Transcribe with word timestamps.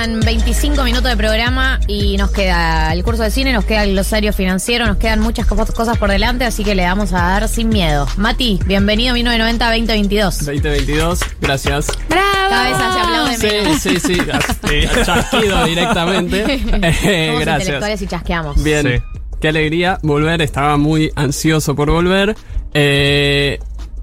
quedan 0.00 0.20
25 0.20 0.82
minutos 0.84 1.10
de 1.10 1.16
programa 1.16 1.78
y 1.86 2.16
nos 2.16 2.30
queda 2.30 2.90
el 2.94 3.02
curso 3.04 3.22
de 3.22 3.30
cine, 3.30 3.52
nos 3.52 3.66
queda 3.66 3.84
el 3.84 3.92
glosario 3.92 4.32
financiero, 4.32 4.86
nos 4.86 4.96
quedan 4.96 5.20
muchas 5.20 5.46
co- 5.46 5.56
cosas 5.74 5.98
por 5.98 6.10
delante, 6.10 6.44
así 6.46 6.64
que 6.64 6.74
le 6.74 6.84
vamos 6.84 7.12
a 7.12 7.16
dar 7.18 7.48
sin 7.48 7.68
miedo. 7.68 8.06
Mati, 8.16 8.58
bienvenido 8.64 9.14
a 9.14 9.18
1990-2022. 9.18 10.38
2022, 10.38 11.20
gracias. 11.42 11.86
¡Bravo! 12.08 12.24
Cada 12.48 12.68
vez 12.68 12.76
se 12.78 13.00
aplaude 13.00 13.36
Sí, 13.36 13.46
menos. 13.46 13.80
sí, 13.82 14.00
sí, 14.00 14.18
as- 14.32 15.04
chasquido 15.06 15.64
directamente. 15.66 16.44
Eh, 16.82 17.26
Somos 17.28 17.40
gracias. 17.42 17.60
intelectuales 17.60 18.02
y 18.02 18.06
chasqueamos. 18.06 18.62
Bien, 18.62 18.86
Sí. 18.86 19.18
qué 19.40 19.48
alegría 19.48 19.98
volver, 20.02 20.40
estaba 20.40 20.76
muy 20.78 21.12
ansioso 21.14 21.74
por 21.76 21.90
volver. 21.90 22.36
Eh, 22.72 23.58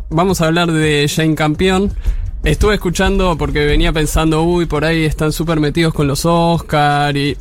vamos 0.09 0.41
a 0.41 0.45
hablar 0.45 0.71
de 0.71 1.09
Jane 1.13 1.33
Campion. 1.33 1.91
Estuve 2.47 2.75
escuchando 2.75 3.37
porque 3.37 3.65
venía 3.65 3.91
pensando, 3.91 4.43
uy, 4.43 4.65
por 4.65 4.85
ahí 4.85 5.03
están 5.03 5.33
súper 5.33 5.59
metidos 5.59 5.93
con 5.93 6.07
los 6.07 6.25
Oscar 6.25 7.15
y... 7.17 7.35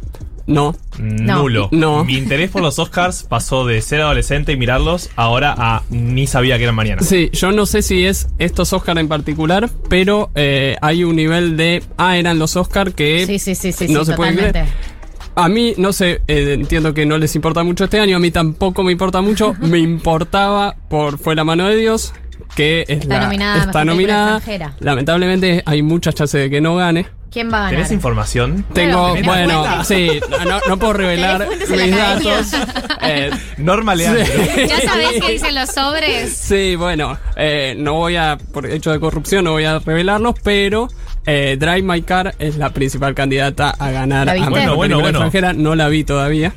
No, 0.48 0.76
No. 0.98 1.42
Nulo. 1.42 1.68
No. 1.70 2.04
Mi 2.04 2.16
interés 2.16 2.50
por 2.50 2.62
los 2.62 2.78
Oscars 2.78 3.24
pasó 3.24 3.66
de 3.66 3.82
ser 3.82 4.00
adolescente 4.00 4.52
y 4.52 4.56
mirarlos 4.56 5.10
ahora 5.16 5.54
a 5.56 5.82
ni 5.90 6.26
sabía 6.26 6.56
que 6.56 6.64
eran 6.64 6.74
mañana. 6.74 7.02
Sí, 7.02 7.30
yo 7.32 7.52
no 7.52 7.66
sé 7.66 7.82
si 7.82 8.04
es 8.04 8.28
estos 8.38 8.72
Oscar 8.72 8.98
en 8.98 9.08
particular, 9.08 9.70
pero 9.88 10.30
eh, 10.34 10.76
hay 10.82 11.04
un 11.04 11.16
nivel 11.16 11.56
de, 11.56 11.82
ah, 11.96 12.16
eran 12.16 12.38
los 12.38 12.56
Oscar 12.56 12.92
que 12.92 13.26
Sí, 13.26 13.38
sí, 13.38 13.54
sí, 13.54 13.72
sí, 13.72 13.88
no 13.88 14.00
sí, 14.00 14.12
se 14.12 14.16
puede 14.16 14.34
creer. 14.36 14.66
A 15.36 15.48
mí, 15.48 15.74
no 15.76 15.92
sé, 15.92 16.22
eh, 16.28 16.54
entiendo 16.54 16.94
que 16.94 17.04
no 17.06 17.18
les 17.18 17.34
importa 17.36 17.62
mucho 17.62 17.84
este 17.84 18.00
año, 18.00 18.16
a 18.16 18.20
mí 18.20 18.30
tampoco 18.30 18.82
me 18.82 18.92
importa 18.92 19.20
mucho, 19.20 19.54
me 19.60 19.78
importaba 19.78 20.74
por 20.88 21.18
Fue 21.18 21.34
la 21.34 21.44
mano 21.44 21.66
de 21.68 21.76
Dios, 21.76 22.14
que 22.54 22.82
es 22.88 23.00
Está 23.02 23.18
la- 23.18 23.24
nominada 23.24 23.64
está 23.64 23.84
nominada. 23.84 24.36
Extranjera. 24.38 24.74
Lamentablemente 24.80 25.62
hay 25.66 25.82
muchas 25.82 26.14
chances 26.14 26.40
de 26.40 26.50
que 26.50 26.60
no 26.60 26.76
gane. 26.76 27.06
¿Quién 27.30 27.52
va 27.52 27.58
a 27.58 27.60
ganar? 27.64 27.70
¿Tenés 27.72 27.90
información? 27.92 28.64
Tengo, 28.72 29.08
¿tenés 29.12 29.26
bueno, 29.26 29.60
cuenta? 29.60 29.84
sí, 29.84 30.20
no, 30.48 30.58
no 30.70 30.78
puedo 30.78 30.92
revelar 30.94 31.46
¿Tenés 31.46 31.68
fuentes 31.68 31.80
en 31.80 31.90
mis 31.90 31.98
datos. 31.98 32.46
Eh, 33.08 33.30
Norma 33.58 33.94
Leandro. 33.94 34.24
¿Ya 34.66 34.80
sabés 34.80 35.22
qué 35.24 35.32
dicen 35.32 35.54
los 35.54 35.68
sobres? 35.70 36.32
Sí, 36.34 36.74
bueno, 36.76 37.16
eh, 37.36 37.74
no 37.78 37.92
voy 37.94 38.16
a, 38.16 38.36
por 38.52 38.66
hecho 38.66 38.90
de 38.90 38.98
corrupción, 38.98 39.44
no 39.44 39.52
voy 39.52 39.64
a 39.64 39.78
revelarlos, 39.78 40.34
pero 40.42 40.88
eh, 41.26 41.56
Drive 41.58 41.82
My 41.82 42.02
Car 42.02 42.34
es 42.38 42.56
la 42.56 42.70
principal 42.70 43.14
candidata 43.14 43.70
a 43.70 43.90
ganar 43.90 44.26
¿La 44.26 44.32
a? 44.32 44.36
Mejor 44.40 44.50
Bueno, 44.50 44.76
bueno, 44.76 44.96
Película 44.96 45.02
bueno. 45.02 45.18
extranjera. 45.26 45.52
No 45.52 45.74
la 45.74 45.88
vi 45.88 46.04
todavía. 46.04 46.52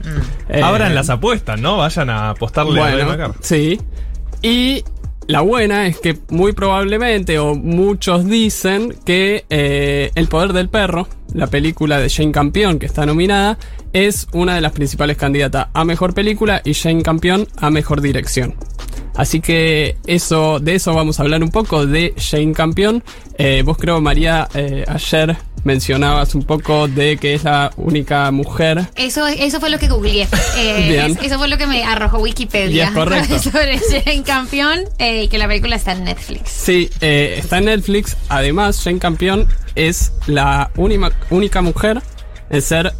Eh, 0.49 0.61
Abran 0.61 0.95
las 0.95 1.09
apuestas, 1.09 1.59
¿no? 1.59 1.77
Vayan 1.77 2.09
a 2.09 2.29
apostarle 2.31 2.79
a 2.79 2.83
Ray 2.85 2.93
Bueno, 2.95 3.09
Macar. 3.09 3.31
sí. 3.41 3.79
Y 4.41 4.83
la 5.27 5.41
buena 5.41 5.85
es 5.87 5.99
que 5.99 6.17
muy 6.29 6.53
probablemente, 6.53 7.37
o 7.39 7.53
muchos 7.55 8.25
dicen, 8.25 8.95
que 9.05 9.45
eh, 9.49 10.11
El 10.15 10.27
Poder 10.27 10.53
del 10.53 10.69
Perro, 10.69 11.07
la 11.33 11.47
película 11.47 11.99
de 11.99 12.09
Jane 12.09 12.31
Campion 12.31 12.79
que 12.79 12.85
está 12.85 13.05
nominada, 13.05 13.57
es 13.93 14.27
una 14.33 14.55
de 14.55 14.61
las 14.61 14.71
principales 14.71 15.17
candidatas 15.17 15.67
a 15.73 15.83
mejor 15.83 16.13
película 16.13 16.61
y 16.63 16.73
Jane 16.73 17.03
Campion 17.03 17.47
a 17.57 17.69
mejor 17.69 18.01
dirección. 18.01 18.55
Así 19.15 19.41
que 19.41 19.97
eso, 20.07 20.59
de 20.59 20.75
eso 20.75 20.93
vamos 20.93 21.19
a 21.19 21.23
hablar 21.23 21.43
un 21.43 21.49
poco, 21.49 21.85
de 21.85 22.13
Jane 22.17 22.53
Campion. 22.53 23.03
Eh, 23.37 23.63
vos 23.65 23.77
creo, 23.77 24.01
María, 24.01 24.47
eh, 24.53 24.85
ayer 24.87 25.37
mencionabas 25.63 26.35
un 26.35 26.43
poco 26.43 26.87
de 26.87 27.17
que 27.17 27.33
es 27.33 27.43
la 27.43 27.71
única 27.77 28.31
mujer 28.31 28.87
Eso, 28.95 29.27
eso 29.27 29.59
fue 29.59 29.69
lo 29.69 29.79
que 29.79 29.87
googleé. 29.87 30.27
Eh, 30.57 31.15
eso 31.23 31.37
fue 31.37 31.47
lo 31.47 31.57
que 31.57 31.67
me 31.67 31.83
arrojó 31.83 32.19
Y 32.19 32.23
Wikipedia. 32.23 32.85
es 32.85 32.91
correcto. 32.91 33.39
Sobre 33.51 33.79
Jane 33.79 34.23
Campion 34.23 34.79
eh, 34.97 35.23
y 35.23 35.27
que 35.27 35.37
la 35.37 35.47
película 35.47 35.75
está 35.75 35.93
en 35.93 36.03
Netflix. 36.03 36.49
Sí, 36.49 36.89
eh, 37.01 37.35
está 37.37 37.59
en 37.59 37.65
Netflix. 37.65 38.17
Además, 38.27 38.81
Jane 38.83 38.99
Campion 38.99 39.47
es 39.75 40.11
la 40.27 40.71
única, 40.75 41.11
única 41.29 41.61
mujer 41.61 42.01
en 42.49 42.61
ser 42.61 42.93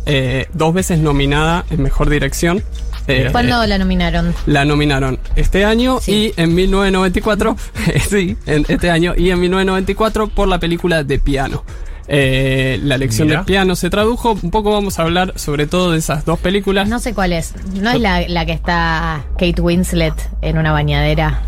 dos 0.54 0.74
veces 0.74 1.00
nominada 1.00 1.66
en 1.70 1.82
Mejor 1.82 2.10
Dirección. 2.10 2.64
Eh, 3.10 3.30
¿Cuándo 3.32 3.64
eh, 3.64 3.68
la 3.68 3.78
nominaron? 3.78 4.34
la 4.46 4.66
nominaron 4.66 5.20
este 5.36 5.66
año 5.66 6.00
Sí. 6.02 6.34
y 6.38 6.42
en 6.42 6.54
1994, 6.56 7.56
sí, 8.10 8.38
en 8.46 8.66
este 8.68 8.90
año 8.92 9.14
y 9.18 9.30
en 9.32 9.40
1994 9.40 10.28
por 10.28 10.48
la 10.48 10.60
película 10.60 11.04
de 11.04 11.20
piano. 11.20 11.64
Eh, 12.12 12.80
la 12.84 12.98
lección 12.98 13.28
Mira. 13.28 13.42
de 13.42 13.46
piano 13.46 13.76
se 13.76 13.90
tradujo. 13.92 14.38
Un 14.42 14.50
poco 14.50 14.72
vamos 14.72 14.98
a 14.98 15.04
hablar 15.04 15.34
sobre 15.36 15.68
todo 15.68 15.92
de 15.92 16.00
esas 16.00 16.26
dos 16.26 16.40
películas. 16.40 16.88
No 16.90 16.98
sé 17.00 17.14
cuál 17.14 17.34
es. 17.34 17.54
No 17.76 17.92
es 17.92 18.00
la, 18.02 18.28
la 18.28 18.46
que 18.48 18.54
está 18.54 19.24
Kate 19.38 19.62
Winslet 19.62 20.16
en 20.42 20.58
una 20.58 20.72
bañadera 20.72 21.40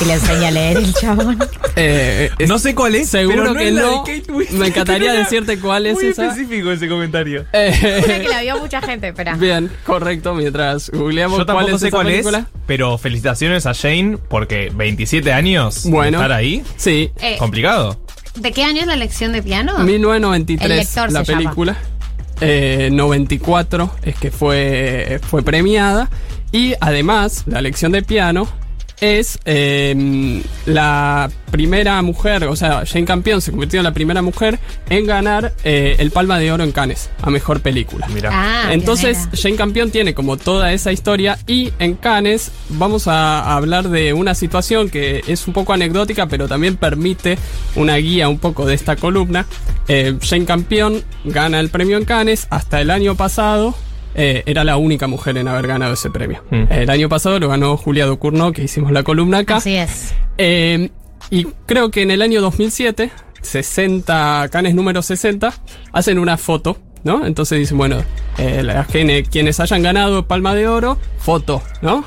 y 0.00 0.04
le 0.04 0.14
enseña 0.14 0.48
a 0.48 0.50
leer 0.50 0.76
el 0.78 0.92
chabón. 0.94 1.38
Eh, 1.76 2.30
No 2.48 2.58
sé 2.58 2.74
cuál 2.74 2.94
es, 2.94 3.08
Seguro 3.10 3.38
pero 3.42 3.54
no 3.54 3.58
que 3.60 3.68
es 3.68 3.74
la 3.74 3.82
de 3.82 3.86
no. 3.90 4.04
Kate 4.04 4.32
Winslet. 4.32 4.58
Me 4.60 4.66
encantaría 4.68 5.10
Era 5.12 5.20
decirte 5.20 5.58
cuál 5.58 5.86
es 5.86 5.94
Muy 5.94 6.06
esa. 6.06 6.26
específico 6.28 6.70
ese 6.72 6.88
comentario. 6.88 7.44
Eh, 7.52 8.02
Una 8.04 8.18
que 8.20 8.28
la 8.28 8.40
vio 8.42 8.58
mucha 8.58 8.80
gente, 8.82 9.08
espera. 9.08 9.34
Bien, 9.36 9.70
correcto. 9.84 10.34
Mientras 10.34 10.90
googleamos 10.90 11.38
Yo 11.38 11.44
cuál 11.46 11.56
tampoco 11.58 11.74
es 11.76 11.80
sé 11.80 11.88
esa 11.88 11.96
cuál 11.96 12.06
película. 12.06 12.38
es, 12.38 12.44
pero 12.66 12.98
felicitaciones 12.98 13.66
a 13.66 13.74
Jane 13.74 14.18
porque 14.28 14.70
27 14.74 15.32
años 15.32 15.84
de 15.84 15.90
Bueno. 15.90 16.18
estar 16.18 16.32
ahí. 16.32 16.62
Sí, 16.76 17.10
Eh, 17.20 17.36
Complicado. 17.38 18.00
¿De 18.36 18.52
qué 18.52 18.62
año 18.64 18.80
es 18.82 18.86
la 18.86 18.96
lección 18.96 19.32
de 19.32 19.42
piano? 19.42 19.78
1993 19.80 20.70
El 20.70 20.76
lector 20.76 21.12
la 21.12 21.24
se 21.24 21.32
llama. 21.32 21.42
película. 21.44 21.76
Eh, 22.40 22.88
94 22.92 23.90
es 24.02 24.16
que 24.16 24.30
fue, 24.30 25.20
fue 25.28 25.42
premiada. 25.42 26.08
Y 26.52 26.74
además, 26.80 27.42
la 27.46 27.60
lección 27.60 27.92
de 27.92 28.02
piano 28.02 28.48
es 29.00 29.38
eh, 29.44 30.42
la 30.66 31.30
primera 31.50 32.00
mujer, 32.02 32.44
o 32.44 32.56
sea, 32.56 32.84
Jane 32.86 33.04
Campion 33.04 33.40
se 33.40 33.50
convirtió 33.50 33.80
en 33.80 33.84
la 33.84 33.92
primera 33.92 34.22
mujer 34.22 34.58
en 34.88 35.06
ganar 35.06 35.52
eh, 35.64 35.96
el 35.98 36.10
Palma 36.10 36.38
de 36.38 36.52
Oro 36.52 36.62
en 36.64 36.72
Cannes 36.72 37.10
a 37.20 37.30
mejor 37.30 37.60
película. 37.60 38.06
Mira. 38.08 38.30
Ah, 38.32 38.72
Entonces, 38.72 39.16
pionera. 39.18 39.42
Jane 39.42 39.56
Campion 39.56 39.90
tiene 39.90 40.14
como 40.14 40.36
toda 40.36 40.72
esa 40.72 40.92
historia 40.92 41.38
y 41.46 41.72
en 41.78 41.94
Cannes 41.94 42.52
vamos 42.68 43.08
a, 43.08 43.40
a 43.40 43.56
hablar 43.56 43.88
de 43.88 44.12
una 44.12 44.34
situación 44.34 44.90
que 44.90 45.22
es 45.26 45.46
un 45.46 45.54
poco 45.54 45.72
anecdótica, 45.72 46.26
pero 46.26 46.46
también 46.46 46.76
permite 46.76 47.38
una 47.74 47.96
guía 47.96 48.28
un 48.28 48.38
poco 48.38 48.66
de 48.66 48.74
esta 48.74 48.96
columna. 48.96 49.46
Eh, 49.88 50.16
Jane 50.22 50.44
Campion 50.44 51.02
gana 51.24 51.58
el 51.58 51.68
premio 51.70 51.96
en 51.96 52.04
Cannes 52.04 52.46
hasta 52.50 52.80
el 52.80 52.90
año 52.90 53.16
pasado. 53.16 53.74
Eh, 54.14 54.42
era 54.46 54.64
la 54.64 54.76
única 54.76 55.06
mujer 55.06 55.36
en 55.38 55.48
haber 55.48 55.66
ganado 55.66 55.94
ese 55.94 56.10
premio. 56.10 56.42
Mm. 56.50 56.64
El 56.70 56.90
año 56.90 57.08
pasado 57.08 57.38
lo 57.38 57.48
ganó 57.48 57.76
Julia 57.76 58.06
Ducournau, 58.06 58.52
que 58.52 58.64
hicimos 58.64 58.92
la 58.92 59.02
columna 59.02 59.38
acá. 59.38 59.56
Así 59.56 59.76
es. 59.76 60.14
Eh, 60.38 60.90
y 61.30 61.44
creo 61.66 61.90
que 61.90 62.02
en 62.02 62.10
el 62.10 62.22
año 62.22 62.40
2007, 62.40 63.10
60, 63.42 64.48
Canes 64.50 64.74
número 64.74 65.02
60, 65.02 65.52
hacen 65.92 66.18
una 66.18 66.36
foto, 66.36 66.78
¿no? 67.04 67.24
Entonces 67.26 67.58
dicen, 67.58 67.78
bueno, 67.78 68.02
eh, 68.38 68.62
las 68.62 68.88
quienes 68.88 69.60
hayan 69.60 69.82
ganado 69.82 70.26
Palma 70.26 70.54
de 70.54 70.66
Oro, 70.66 70.98
foto, 71.18 71.62
¿no? 71.82 72.04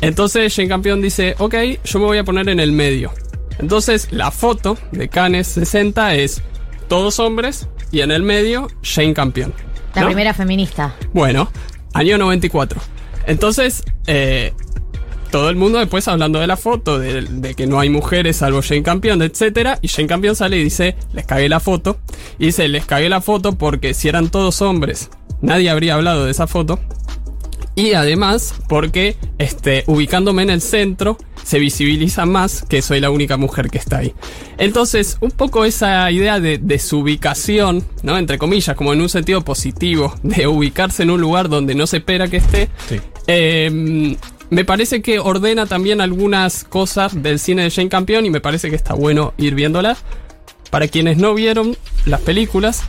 Entonces 0.00 0.54
Jane 0.54 0.68
Campion 0.68 1.00
dice, 1.00 1.34
ok, 1.38 1.54
yo 1.84 1.98
me 1.98 2.06
voy 2.06 2.18
a 2.18 2.24
poner 2.24 2.48
en 2.48 2.60
el 2.60 2.72
medio. 2.72 3.12
Entonces 3.58 4.08
la 4.10 4.30
foto 4.30 4.78
de 4.92 5.08
Canes 5.08 5.48
60 5.48 6.14
es 6.14 6.42
todos 6.88 7.18
hombres 7.18 7.68
y 7.92 8.00
en 8.00 8.10
el 8.10 8.22
medio 8.22 8.68
Jane 8.82 9.14
Campion. 9.14 9.52
La 9.94 10.02
¿no? 10.02 10.08
primera 10.08 10.34
feminista. 10.34 10.94
Bueno, 11.12 11.50
año 11.94 12.18
94. 12.18 12.80
Entonces, 13.26 13.84
eh, 14.06 14.52
todo 15.30 15.50
el 15.50 15.56
mundo 15.56 15.78
después 15.78 16.08
hablando 16.08 16.40
de 16.40 16.46
la 16.46 16.56
foto, 16.56 16.98
de, 16.98 17.22
de 17.22 17.54
que 17.54 17.66
no 17.66 17.78
hay 17.78 17.88
mujeres 17.88 18.38
salvo 18.38 18.62
Jane 18.62 18.82
Campion, 18.82 19.22
etcétera, 19.22 19.78
y 19.80 19.88
Jane 19.88 20.08
Campion 20.08 20.34
sale 20.34 20.58
y 20.58 20.64
dice, 20.64 20.96
les 21.12 21.26
cagué 21.26 21.48
la 21.48 21.60
foto. 21.60 21.98
Y 22.38 22.46
dice, 22.46 22.68
les 22.68 22.86
cagué 22.86 23.08
la 23.08 23.20
foto 23.20 23.56
porque 23.56 23.94
si 23.94 24.08
eran 24.08 24.30
todos 24.30 24.62
hombres, 24.62 25.10
nadie 25.40 25.70
habría 25.70 25.94
hablado 25.94 26.24
de 26.24 26.30
esa 26.30 26.46
foto. 26.46 26.80
Y 27.76 27.92
además, 27.94 28.54
porque 28.68 29.16
este, 29.38 29.84
ubicándome 29.86 30.42
en 30.42 30.50
el 30.50 30.60
centro, 30.60 31.16
se 31.44 31.58
visibiliza 31.58 32.26
más 32.26 32.62
que 32.68 32.82
soy 32.82 33.00
la 33.00 33.10
única 33.10 33.36
mujer 33.36 33.70
que 33.70 33.78
está 33.78 33.98
ahí. 33.98 34.12
Entonces, 34.58 35.16
un 35.20 35.30
poco 35.30 35.64
esa 35.64 36.10
idea 36.10 36.40
de, 36.40 36.58
de 36.58 36.78
su 36.78 36.98
ubicación, 36.98 37.84
¿no? 38.02 38.18
Entre 38.18 38.38
comillas, 38.38 38.76
como 38.76 38.92
en 38.92 39.00
un 39.00 39.08
sentido 39.08 39.42
positivo, 39.42 40.14
de 40.22 40.46
ubicarse 40.46 41.04
en 41.04 41.10
un 41.10 41.20
lugar 41.20 41.48
donde 41.48 41.74
no 41.74 41.86
se 41.86 41.98
espera 41.98 42.28
que 42.28 42.38
esté, 42.38 42.68
Sí. 42.88 43.00
eh, 43.28 44.16
me 44.50 44.64
parece 44.64 45.00
que 45.00 45.20
ordena 45.20 45.64
también 45.66 46.00
algunas 46.00 46.64
cosas 46.64 47.22
del 47.22 47.38
cine 47.38 47.62
de 47.62 47.70
Jane 47.70 47.88
Campion 47.88 48.26
y 48.26 48.30
me 48.30 48.40
parece 48.40 48.68
que 48.68 48.74
está 48.76 48.94
bueno 48.94 49.32
ir 49.38 49.54
viéndolas. 49.54 49.98
Para 50.70 50.88
quienes 50.88 51.18
no 51.18 51.34
vieron 51.34 51.76
las 52.04 52.20
películas, 52.20 52.82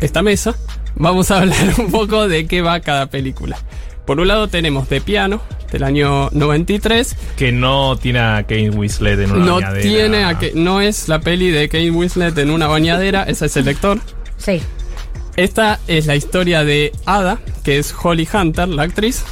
esta 0.00 0.22
mesa, 0.22 0.54
vamos 0.94 1.30
a 1.30 1.40
hablar 1.40 1.74
un 1.78 1.90
poco 1.90 2.28
de 2.28 2.46
qué 2.46 2.62
va 2.62 2.80
cada 2.80 3.06
película. 3.06 3.58
Por 4.06 4.20
un 4.20 4.28
lado 4.28 4.48
tenemos 4.48 4.88
De 4.88 5.00
Piano, 5.00 5.40
del 5.72 5.82
año 5.82 6.28
93. 6.32 7.16
Que 7.36 7.52
no 7.52 7.96
tiene 7.96 8.20
a 8.20 8.42
Kate 8.42 8.70
Winslet 8.70 9.18
en 9.20 9.32
una 9.32 9.44
No 9.44 9.54
bañadera. 9.56 9.82
tiene 9.82 10.24
a 10.24 10.38
que, 10.38 10.52
no 10.54 10.80
es 10.80 11.08
la 11.08 11.20
peli 11.20 11.50
de 11.50 11.68
Kate 11.68 11.90
Winslet 11.90 12.36
en 12.38 12.50
una 12.50 12.66
bañadera, 12.68 13.24
ese 13.24 13.46
es 13.46 13.56
el 13.56 13.64
lector. 13.64 13.98
Sí. 14.38 14.62
Esta 15.36 15.80
es 15.86 16.06
la 16.06 16.16
historia 16.16 16.64
de 16.64 16.92
Ada, 17.04 17.38
que 17.64 17.78
es 17.78 17.94
Holly 18.00 18.26
Hunter, 18.32 18.68
la 18.68 18.84
actriz, 18.84 19.24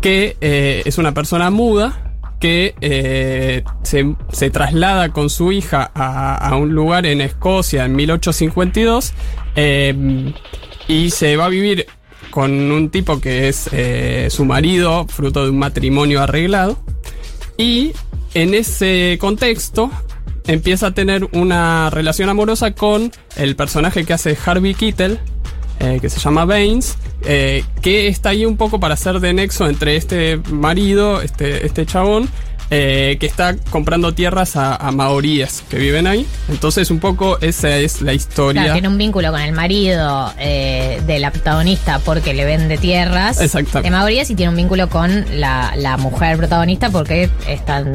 que 0.00 0.36
eh, 0.40 0.82
es 0.84 0.98
una 0.98 1.14
persona 1.14 1.50
muda 1.50 2.04
que 2.40 2.74
eh, 2.80 3.64
se, 3.82 4.14
se 4.30 4.50
traslada 4.50 5.08
con 5.08 5.28
su 5.30 5.50
hija 5.50 5.90
a, 5.94 6.36
a 6.36 6.56
un 6.56 6.70
lugar 6.74 7.06
en 7.06 7.20
Escocia 7.20 7.84
en 7.84 7.96
1852. 7.96 9.12
eh, 9.56 10.32
y 10.86 11.10
se 11.10 11.36
va 11.36 11.46
a 11.46 11.48
vivir 11.50 11.86
con 12.30 12.52
un 12.70 12.90
tipo 12.90 13.20
que 13.20 13.48
es 13.48 13.68
eh, 13.72 14.28
su 14.30 14.44
marido, 14.44 15.06
fruto 15.08 15.44
de 15.44 15.50
un 15.50 15.58
matrimonio 15.58 16.22
arreglado. 16.22 16.78
Y 17.56 17.92
en 18.34 18.54
ese 18.54 19.18
contexto 19.20 19.90
empieza 20.46 20.88
a 20.88 20.90
tener 20.94 21.28
una 21.32 21.90
relación 21.90 22.28
amorosa 22.28 22.72
con 22.72 23.12
el 23.36 23.56
personaje 23.56 24.04
que 24.04 24.12
hace 24.12 24.36
Harvey 24.44 24.74
Keitel, 24.74 25.18
eh, 25.80 25.98
que 26.00 26.08
se 26.08 26.18
llama 26.18 26.44
Baines, 26.44 26.96
eh, 27.24 27.64
que 27.82 28.08
está 28.08 28.30
ahí 28.30 28.44
un 28.44 28.56
poco 28.56 28.80
para 28.80 28.94
hacer 28.94 29.20
de 29.20 29.32
nexo 29.32 29.68
entre 29.68 29.96
este 29.96 30.40
marido, 30.50 31.20
este, 31.20 31.66
este 31.66 31.86
chabón, 31.86 32.28
eh, 32.70 33.16
que 33.18 33.26
está 33.26 33.56
comprando 33.70 34.12
tierras 34.12 34.56
a, 34.56 34.76
a 34.76 34.90
maoríes 34.92 35.64
que 35.70 35.78
viven 35.78 36.06
ahí. 36.06 36.26
Entonces 36.48 36.90
un 36.90 37.00
poco 37.00 37.38
esa 37.40 37.76
es 37.76 38.02
la 38.02 38.12
historia. 38.12 38.62
Claro, 38.62 38.74
tiene 38.74 38.88
un 38.88 38.98
vínculo 38.98 39.30
con 39.30 39.40
el 39.40 39.52
marido 39.52 40.32
eh, 40.38 41.00
de 41.06 41.18
la 41.18 41.30
protagonista 41.30 41.98
porque 42.00 42.34
le 42.34 42.44
vende 42.44 42.76
tierras 42.78 43.40
Exacto. 43.40 43.80
de 43.82 43.90
maoríes 43.90 44.30
y 44.30 44.34
tiene 44.34 44.50
un 44.50 44.56
vínculo 44.56 44.88
con 44.88 45.24
la, 45.40 45.72
la 45.76 45.96
mujer 45.96 46.36
protagonista 46.36 46.90
porque 46.90 47.30
están 47.46 47.92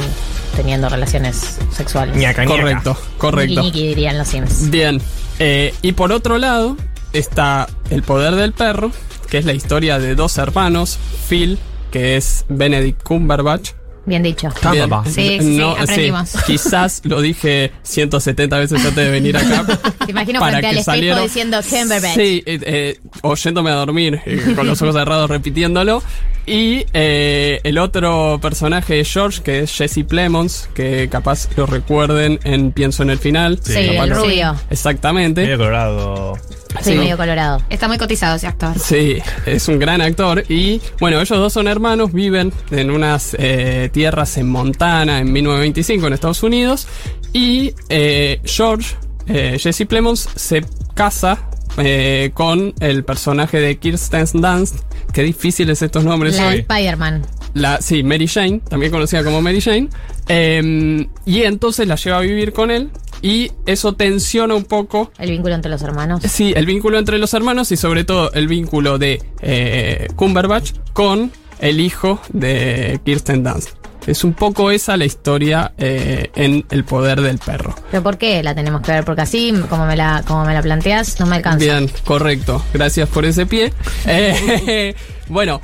teniendo 0.55 0.89
relaciones 0.89 1.57
sexuales. 1.71 2.15
Ñaca, 2.15 2.45
ñaca. 2.45 2.57
Correcto, 2.61 2.97
correcto. 3.17 3.61
Niki, 3.61 3.79
niki, 3.79 3.87
dirían 3.89 4.17
los 4.17 4.27
Sims. 4.27 4.69
Bien. 4.69 5.01
Eh, 5.39 5.73
y 5.81 5.93
por 5.93 6.11
otro 6.11 6.37
lado 6.37 6.77
está 7.11 7.67
El 7.89 8.03
poder 8.03 8.35
del 8.35 8.53
perro, 8.53 8.91
que 9.29 9.37
es 9.37 9.45
la 9.45 9.53
historia 9.53 9.99
de 9.99 10.15
dos 10.15 10.37
hermanos, 10.37 10.97
Phil, 11.27 11.57
que 11.91 12.17
es 12.17 12.45
Benedict 12.49 13.03
Cumberbatch. 13.03 13.71
Bien 14.05 14.21
dicho. 14.21 14.49
Bien. 14.49 14.61
Cumberbatch. 14.61 15.07
Sí, 15.07 15.37
sí, 15.39 15.61
aprendimos. 15.61 16.33
quizás 16.45 17.01
lo 17.05 17.21
dije 17.21 17.71
170 17.83 18.57
veces 18.57 18.79
antes 18.79 18.95
de 18.95 19.09
venir 19.09 19.37
acá. 19.37 19.65
Te 20.05 20.11
imagino 20.11 20.39
para 20.39 20.51
frente 20.59 20.67
al 20.67 20.73
que 20.73 20.79
espejo 20.81 20.95
saliera- 20.95 21.21
diciendo. 21.21 21.61
Sí, 21.61 22.43
eh, 22.45 22.59
eh, 22.65 22.99
oyéndome 23.21 23.71
a 23.71 23.75
dormir, 23.75 24.21
eh, 24.25 24.53
con 24.55 24.67
los 24.67 24.81
ojos 24.81 24.95
cerrados 24.95 25.29
repitiéndolo. 25.29 26.03
Y 26.45 26.85
eh, 26.91 27.61
el 27.63 27.77
otro 27.77 28.39
personaje 28.41 28.95
de 28.95 29.05
George, 29.05 29.41
que 29.41 29.59
es 29.59 29.71
Jesse 29.73 30.03
Plemons, 30.05 30.67
que 30.73 31.07
capaz 31.09 31.47
lo 31.55 31.65
recuerden 31.65 32.37
en 32.43 32.73
Pienso 32.73 33.03
en 33.03 33.11
el 33.11 33.17
final. 33.19 33.59
Sí, 33.63 33.73
el 33.77 34.09
rubio. 34.09 34.53
Exactamente. 34.69 35.43
Medio 35.43 35.57
colorado. 35.57 36.37
Sí, 36.81 36.91
Sí. 36.91 36.97
medio 36.97 37.17
colorado. 37.17 37.61
Está 37.69 37.87
muy 37.87 37.97
cotizado 37.97 38.35
ese 38.35 38.47
actor. 38.47 38.77
Sí, 38.79 39.17
es 39.45 39.67
un 39.67 39.79
gran 39.79 40.01
actor. 40.01 40.43
Y 40.49 40.81
bueno, 40.99 41.17
ellos 41.21 41.37
dos 41.37 41.53
son 41.53 41.67
hermanos, 41.67 42.11
viven 42.13 42.51
en 42.71 42.89
unas 42.91 43.35
eh, 43.39 43.89
tierras 43.93 44.37
en 44.37 44.49
Montana 44.49 45.19
en 45.19 45.31
1925 45.31 46.07
en 46.07 46.13
Estados 46.13 46.43
Unidos. 46.43 46.87
Y 47.31 47.73
eh, 47.89 48.39
George, 48.43 48.95
eh, 49.27 49.57
Jesse 49.59 49.85
Plemons, 49.87 50.29
se 50.35 50.63
casa 50.93 51.39
eh, 51.77 52.31
con 52.33 52.73
el 52.79 53.03
personaje 53.03 53.59
de 53.59 53.77
Kirsten 53.77 54.25
Dunst. 54.33 54.75
Qué 55.11 55.23
difíciles 55.23 55.81
estos 55.81 56.03
nombres 56.03 56.37
La 56.37 56.47
hoy. 56.47 56.59
Spider-Man. 56.59 57.25
La, 57.55 57.81
sí, 57.81 58.01
Mary 58.03 58.27
Jane, 58.27 58.61
también 58.67 58.91
conocida 58.91 59.23
como 59.23 59.41
Mary 59.41 59.61
Jane. 59.61 59.87
Eh, 60.27 61.07
y 61.25 61.41
entonces 61.43 61.87
la 61.87 61.95
lleva 61.95 62.17
a 62.17 62.21
vivir 62.21 62.51
con 62.51 62.71
él. 62.71 62.89
Y 63.23 63.53
eso 63.65 63.93
tensiona 63.93 64.53
un 64.53 64.65
poco 64.65 65.11
El 65.17 65.31
vínculo 65.31 65.55
entre 65.55 65.71
los 65.71 65.81
hermanos. 65.81 66.21
Sí, 66.27 66.53
el 66.55 66.65
vínculo 66.65 66.99
entre 66.99 67.17
los 67.17 67.33
hermanos 67.33 67.71
y 67.71 67.77
sobre 67.77 68.03
todo 68.03 68.31
el 68.33 68.47
vínculo 68.49 68.97
de 68.97 69.23
eh, 69.41 70.07
Cumberbatch 70.17 70.73
con 70.91 71.31
el 71.59 71.79
hijo 71.79 72.19
de 72.33 72.99
Kirsten 73.05 73.45
Dunst. 73.45 73.69
Es 74.05 74.25
un 74.25 74.33
poco 74.33 74.71
esa 74.71 74.97
la 74.97 75.05
historia 75.05 75.71
eh, 75.77 76.29
en 76.35 76.65
El 76.69 76.83
poder 76.83 77.21
del 77.21 77.37
perro. 77.37 77.73
¿Pero 77.89 78.03
por 78.03 78.17
qué 78.17 78.43
la 78.43 78.53
tenemos 78.53 78.81
que 78.81 78.91
ver? 78.91 79.05
Porque 79.05 79.21
así, 79.21 79.53
como 79.69 79.85
me 79.85 79.95
la, 79.95 80.23
como 80.27 80.43
me 80.43 80.53
la 80.53 80.61
planteas, 80.61 81.17
no 81.21 81.25
me 81.25 81.37
alcanza. 81.37 81.63
Bien, 81.63 81.89
correcto. 82.03 82.61
Gracias 82.73 83.07
por 83.07 83.25
ese 83.25 83.45
pie. 83.45 83.71
Eh, 84.05 84.95
bueno, 85.29 85.61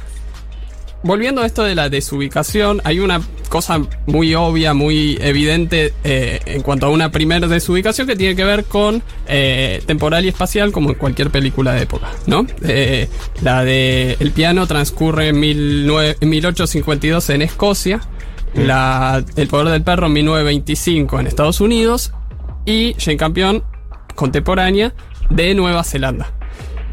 volviendo 1.04 1.42
a 1.42 1.46
esto 1.46 1.64
de 1.64 1.76
la 1.76 1.90
desubicación, 1.90 2.82
hay 2.84 3.00
una 3.00 3.22
cosa 3.50 3.82
muy 4.06 4.36
obvia, 4.36 4.74
muy 4.74 5.18
evidente 5.22 5.94
eh, 6.04 6.40
en 6.46 6.62
cuanto 6.62 6.86
a 6.86 6.90
una 6.90 7.12
primera 7.12 7.48
desubicación 7.48 8.08
que 8.08 8.16
tiene 8.16 8.36
que 8.36 8.44
ver 8.44 8.66
con 8.66 9.02
eh, 9.28 9.82
temporal 9.86 10.26
y 10.26 10.28
espacial, 10.28 10.72
como 10.72 10.90
en 10.90 10.96
cualquier 10.96 11.30
película 11.32 11.74
de 11.74 11.84
época, 11.84 12.12
¿no? 12.28 12.46
Eh, 12.64 13.10
la 13.42 13.64
de 13.64 14.18
El 14.20 14.32
piano 14.32 14.68
transcurre 14.68 15.30
en, 15.30 15.42
19 15.42 16.18
en 16.20 16.30
1852 16.30 17.30
en 17.30 17.42
Escocia, 17.42 18.02
la, 18.54 19.24
El 19.36 19.48
poder 19.48 19.70
del 19.70 19.84
perro 19.84 20.08
en 20.08 20.14
1925 20.14 21.20
en 21.20 21.28
Estados 21.28 21.62
Unidos 21.62 22.14
y 22.66 22.96
Jane 22.98 23.18
Campion 23.18 23.64
contemporánea 24.16 24.94
de 25.30 25.54
Nueva 25.56 25.84
Zelanda. 25.84 26.39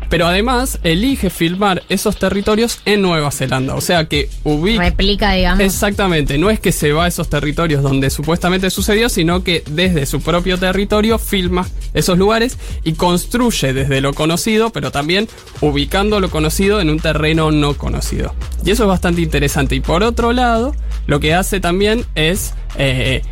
Pero 0.09 0.27
además 0.27 0.79
elige 0.83 1.31
filmar 1.31 1.83
esos 1.89 2.19
territorios 2.19 2.81
en 2.85 3.03
Nueva 3.03 3.31
Zelanda. 3.31 3.75
O 3.75 3.81
sea 3.81 4.07
que 4.07 4.29
ubica. 4.45 4.83
Replica, 4.83 5.33
digamos. 5.33 5.61
Exactamente, 5.61 6.39
no 6.39 6.51
es 6.51 6.61
que 6.61 6.73
se 6.73 6.93
va 6.93 7.05
a 7.05 7.09
esos 7.09 7.29
territorios 7.29 7.83
donde 7.83 8.11
supuestamente 8.11 8.71
sucedió, 8.71 9.09
sino 9.09 9.43
que 9.43 9.63
desde 9.71 10.07
su 10.07 10.21
propio 10.21 10.59
territorio 10.59 11.19
filma 11.19 11.67
esos 11.95 12.19
lugares 12.19 12.59
y 12.85 12.93
construye 12.93 13.73
desde 13.73 14.01
lo 14.01 14.15
conocido, 14.15 14.71
pero 14.71 14.91
también 14.91 15.29
ubicando 15.61 16.21
lo 16.21 16.31
conocido 16.31 16.81
en 16.81 16.91
un 16.91 17.01
terreno 17.01 17.51
no 17.51 17.75
conocido. 17.75 18.35
Y 18.65 18.71
eso 18.71 18.85
es 18.85 18.89
bastante 18.89 19.23
interesante. 19.23 19.75
Y 19.75 19.81
por 19.81 20.03
otro 20.03 20.33
lado, 20.33 20.75
lo 21.07 21.21
que 21.21 21.35
hace 21.35 21.61
también 21.61 22.05
es, 22.15 22.55
eh, 22.79 23.23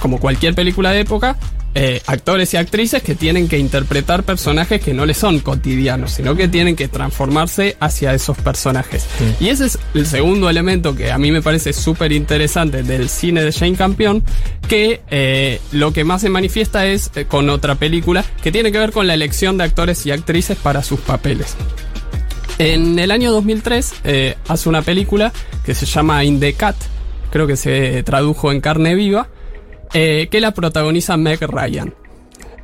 como 0.00 0.18
cualquier 0.18 0.54
película 0.54 0.90
de 0.90 1.00
época, 1.00 1.38
eh, 1.80 2.02
actores 2.06 2.52
y 2.54 2.56
actrices 2.56 3.04
que 3.04 3.14
tienen 3.14 3.46
que 3.46 3.56
interpretar 3.56 4.24
personajes 4.24 4.80
que 4.80 4.92
no 4.92 5.06
les 5.06 5.16
son 5.16 5.38
cotidianos, 5.38 6.10
sino 6.10 6.34
que 6.34 6.48
tienen 6.48 6.74
que 6.74 6.88
transformarse 6.88 7.76
hacia 7.78 8.12
esos 8.14 8.36
personajes. 8.36 9.06
Y 9.38 9.48
ese 9.48 9.66
es 9.66 9.78
el 9.94 10.04
segundo 10.04 10.50
elemento 10.50 10.96
que 10.96 11.12
a 11.12 11.18
mí 11.18 11.30
me 11.30 11.40
parece 11.40 11.72
súper 11.72 12.10
interesante 12.10 12.82
del 12.82 13.08
cine 13.08 13.44
de 13.44 13.52
Jane 13.52 13.76
Campion, 13.76 14.24
que 14.66 15.02
eh, 15.08 15.60
lo 15.70 15.92
que 15.92 16.02
más 16.02 16.22
se 16.22 16.30
manifiesta 16.30 16.84
es 16.84 17.12
eh, 17.14 17.26
con 17.26 17.48
otra 17.48 17.76
película 17.76 18.24
que 18.42 18.50
tiene 18.50 18.72
que 18.72 18.78
ver 18.78 18.90
con 18.90 19.06
la 19.06 19.14
elección 19.14 19.56
de 19.56 19.62
actores 19.62 20.04
y 20.04 20.10
actrices 20.10 20.58
para 20.58 20.82
sus 20.82 20.98
papeles. 20.98 21.54
En 22.58 22.98
el 22.98 23.12
año 23.12 23.30
2003 23.30 23.94
eh, 24.02 24.34
hace 24.48 24.68
una 24.68 24.82
película 24.82 25.32
que 25.64 25.76
se 25.76 25.86
llama 25.86 26.24
In 26.24 26.40
the 26.40 26.54
Cat, 26.54 26.74
creo 27.30 27.46
que 27.46 27.56
se 27.56 28.02
tradujo 28.02 28.50
en 28.50 28.60
carne 28.60 28.96
viva, 28.96 29.28
eh, 29.94 30.28
que 30.30 30.40
la 30.40 30.52
protagoniza 30.52 31.16
Meg 31.16 31.40
Ryan. 31.42 31.94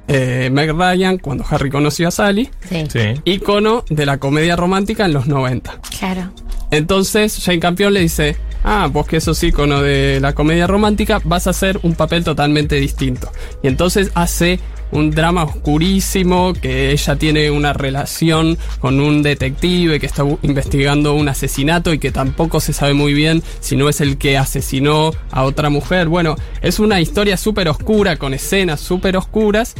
Eh, 0.07 0.51
Meg 0.53 0.71
Ryan, 0.73 1.17
cuando 1.19 1.45
Harry 1.49 1.71
conoció 1.71 2.09
a 2.09 2.11
Sally, 2.11 2.51
Sí. 2.69 2.85
Sí. 2.91 3.01
ícono 3.25 3.85
de 3.89 4.05
la 4.05 4.19
comedia 4.19 4.55
romántica 4.57 5.07
en 5.07 5.15
los 5.15 5.27
90. 5.27 5.81
Claro. 5.99 6.31
Entonces 6.71 7.41
Jane 7.43 7.61
Campion 7.61 7.95
le 7.95 8.01
dice, 8.01 8.37
ah, 8.65 8.89
vos 8.93 9.07
que 9.07 9.21
sos 9.21 9.43
ícono 9.43 9.81
de 9.81 10.19
la 10.21 10.35
comedia 10.35 10.67
romántica, 10.67 11.21
vas 11.25 11.47
a 11.47 11.51
hacer 11.51 11.79
un 11.83 11.95
papel 11.95 12.25
totalmente 12.25 12.77
distinto. 12.77 13.31
Y 13.63 13.69
entonces 13.69 14.11
hace 14.15 14.59
un 14.95 15.11
drama 15.11 15.45
oscurísimo, 15.45 16.55
que 16.55 16.93
ella 16.93 17.17
tiene 17.17 17.51
una 17.51 17.73
relación 17.73 18.57
con 18.81 19.01
un 19.01 19.23
detective 19.23 20.01
que 20.01 20.07
está 20.07 20.25
investigando 20.43 21.15
un 21.15 21.29
asesinato 21.29 21.93
y 21.93 21.99
que 21.99 22.11
tampoco 22.11 22.61
se 22.61 22.73
sabe 22.73 22.95
muy 22.95 23.13
bien 23.13 23.43
si 23.61 23.77
no 23.77 23.89
es 23.89 24.01
el 24.01 24.17
que 24.17 24.39
asesinó 24.39 25.11
a 25.31 25.43
otra 25.43 25.69
mujer. 25.69 26.09
Bueno, 26.09 26.37
es 26.63 26.79
una 26.79 27.01
historia 27.01 27.37
súper 27.37 27.69
oscura, 27.69 28.17
con 28.17 28.33
escenas 28.33 28.81
súper 28.81 29.17
oscuras 29.17 29.75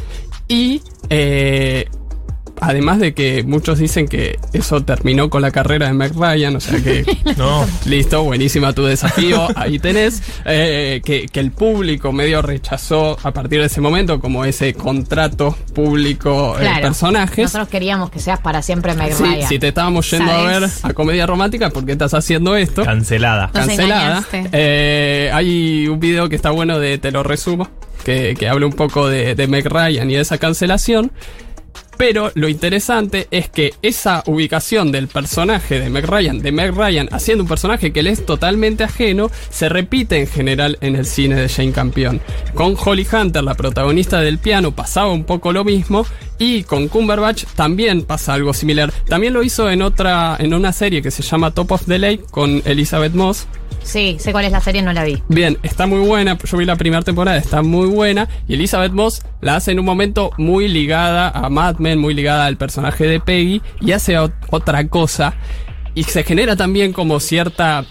y... 0.49 0.83
eh, 1.09 1.89
Además 2.67 2.99
de 2.99 3.15
que 3.15 3.43
muchos 3.45 3.79
dicen 3.79 4.09
que 4.09 4.39
eso 4.53 4.83
terminó 4.85 5.31
con 5.31 5.43
la 5.43 5.51
carrera 5.51 5.87
de 5.87 5.93
Meg 5.93 6.13
Ryan, 6.15 6.57
o 6.57 6.61
sea 6.61 6.81
que 6.83 7.05
No. 7.37 7.67
Listo, 7.87 8.23
buenísima 8.25 8.73
tu 8.73 8.85
desafío, 8.85 9.49
ahí 9.57 9.79
tenés. 9.79 10.23
Eh, 10.45 11.01
que, 11.05 11.27
que 11.27 11.41
el 11.41 11.51
público 11.51 12.13
medio 12.13 12.43
rechazó 12.43 13.17
a 13.23 13.31
partir 13.33 13.61
de 13.61 13.67
ese 13.67 13.81
momento 13.81 14.21
como 14.21 14.45
ese 14.45 14.75
contrato 14.75 15.57
público 15.75 16.57
el 16.59 16.63
Claro. 16.67 16.83
personaje. 16.83 17.43
Nosotros 17.43 17.69
queríamos 17.69 18.11
que 18.11 18.19
seas 18.21 18.41
para 18.41 18.63
siempre 18.63 18.95
Meg 18.95 19.13
Sí, 19.15 19.23
Ryan. 19.23 19.49
si 19.49 19.59
te 19.59 19.69
estábamos 19.69 20.11
yendo 20.11 20.31
a 20.33 20.43
ver 20.45 20.65
a 20.83 20.93
comedia 20.95 21.27
romántica, 21.27 21.71
¿por 21.71 21.85
qué 21.85 21.93
estás 21.93 22.15
haciendo 22.15 22.57
esto? 22.57 22.85
Cancelada. 22.85 23.51
Nos 23.53 23.67
Cancelada. 23.67 24.25
Eh, 24.53 25.31
hay 25.33 25.87
un 25.89 26.01
video 26.01 26.29
que 26.29 26.37
está 26.37 26.51
bueno 26.51 26.79
de 26.79 26.99
Te 26.99 27.11
lo 27.11 27.23
resumo, 27.23 27.69
que, 28.05 28.35
que 28.39 28.49
habla 28.49 28.67
un 28.67 28.73
poco 28.73 29.09
de, 29.09 29.35
de 29.35 29.47
Meg 29.47 29.67
Ryan 29.67 30.11
y 30.11 30.15
de 30.15 30.21
esa 30.21 30.39
cancelación. 30.39 31.13
Pero 31.97 32.33
lo 32.35 32.49
interesante 32.49 33.29
es 33.31 33.49
que 33.49 33.75
esa 33.83 34.23
ubicación 34.27 34.93
del 34.93 35.09
personaje 35.09 35.81
de 35.81 35.91
Meg 35.91 36.07
Ryan, 36.07 36.41
de 36.41 36.53
Meg 36.53 36.75
Ryan 36.75 37.09
haciendo 37.13 37.45
un 37.45 37.49
personaje 37.49 37.93
que 37.93 38.03
le 38.03 38.11
es 38.11 38.27
totalmente 38.27 38.85
ajeno, 38.85 39.31
se 39.51 39.69
repite 39.69 40.19
en 40.19 40.27
general 40.27 40.79
en 40.81 40.97
el 40.97 41.07
cine 41.07 41.37
de 41.37 41.49
Jane 41.49 41.73
Campion. 41.73 42.21
Con 42.55 42.77
Holly 42.83 43.07
Hunter, 43.11 43.43
la 43.45 43.55
protagonista 43.55 44.21
del 44.21 44.39
piano, 44.39 44.73
pasaba 44.73 45.13
un 45.13 45.25
poco 45.25 45.53
lo 45.53 45.65
mismo. 45.65 46.07
Y 46.37 46.65
con 46.65 46.89
Cumberbatch 46.89 47.45
también 47.55 48.03
pasa 48.03 48.35
algo 48.35 48.53
similar. 48.53 48.93
También 49.09 49.33
lo 49.33 49.45
hizo 49.45 49.71
en 49.71 49.83
otra, 49.83 50.37
en 50.39 50.53
una 50.53 50.73
serie 50.73 51.01
que 51.01 51.13
se 51.13 51.23
llama 51.23 51.53
Top 51.53 51.71
of 51.73 51.87
the 51.87 51.99
Lake 51.99 52.25
con 52.31 52.61
Elizabeth 52.65 53.15
Moss. 53.15 53.47
Sí, 53.85 54.17
sé 54.19 54.33
cuál 54.33 54.47
es 54.47 54.53
la 54.53 54.61
serie, 54.61 54.83
no 54.83 54.93
la 54.93 55.05
vi. 55.05 55.23
Bien, 55.29 55.59
está 55.63 55.87
muy 55.87 56.01
buena. 56.01 56.37
Yo 56.43 56.57
vi 56.57 56.65
la 56.65 56.75
primera 56.77 57.03
temporada, 57.03 57.37
está 57.37 57.63
muy 57.63 57.87
buena. 57.87 58.29
Y 58.49 58.55
Elizabeth 58.55 58.93
Moss 58.93 59.23
la 59.41 59.57
hace 59.57 59.71
en 59.73 59.79
un 59.79 59.85
momento 59.85 60.31
muy 60.39 60.67
ligada 60.69 61.29
a 61.29 61.49
Mad 61.51 61.77
Men, 61.79 61.99
muy 61.99 62.15
ligada 62.15 62.47
al 62.47 62.57
personaje 62.57 63.07
de 63.07 63.21
Peggy. 63.21 63.61
Y 63.81 63.93
hace 63.93 64.15
ot- 64.19 64.33
otra 64.51 64.89
cosa. 64.89 65.35
Y 65.95 66.03
se 66.05 66.25
genera 66.25 66.57
también 66.57 66.93
como 66.93 67.21
cierta, 67.21 67.85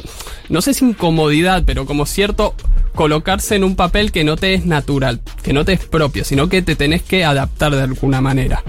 no 0.50 0.62
sé 0.62 0.74
si 0.74 0.84
incomodidad, 0.84 1.64
pero 1.66 1.86
como 1.86 2.06
cierto 2.06 2.54
colocarse 2.96 3.56
en 3.56 3.64
un 3.64 3.76
papel 3.78 4.12
que 4.12 4.24
no 4.26 4.36
te 4.36 4.54
es 4.56 4.66
natural, 4.66 5.22
que 5.42 5.54
no 5.54 5.64
te 5.64 5.74
es 5.74 5.86
propio, 5.86 6.26
sino 6.26 6.50
que 6.50 6.62
te 6.62 6.76
tenés 6.76 7.02
que 7.02 7.24
adaptar 7.24 7.74
de 7.74 7.82
alguna 7.82 8.20
manera. 8.20 8.62